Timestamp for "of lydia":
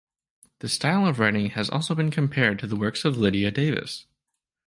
3.05-3.51